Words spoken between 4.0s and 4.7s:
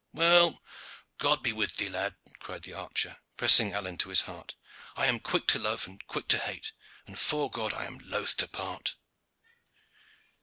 his heart.